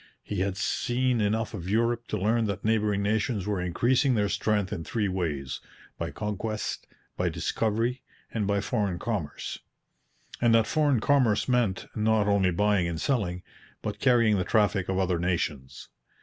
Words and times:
He 0.23 0.39
had 0.39 0.57
seen 0.57 1.21
enough 1.21 1.53
of 1.53 1.69
Europe 1.69 2.07
to 2.07 2.17
learn 2.17 2.45
that 2.45 2.65
neighbouring 2.65 3.03
nations 3.03 3.45
were 3.45 3.61
increasing 3.61 4.15
their 4.15 4.29
strength 4.29 4.73
in 4.73 4.83
three 4.83 5.07
ways 5.07 5.59
by 5.99 6.09
conquest, 6.09 6.87
by 7.15 7.29
discovery, 7.29 8.01
and 8.33 8.47
by 8.47 8.61
foreign 8.61 8.97
commerce 8.97 9.59
and 10.41 10.55
that 10.55 10.65
foreign 10.65 11.01
commerce 11.01 11.47
meant, 11.47 11.85
not 11.93 12.27
only 12.27 12.49
buying 12.49 12.87
and 12.87 12.99
selling, 12.99 13.43
but 13.83 13.99
carrying 13.99 14.39
the 14.39 14.43
traffic 14.43 14.89
of 14.89 14.97
other 14.97 15.19
nations. 15.19 15.89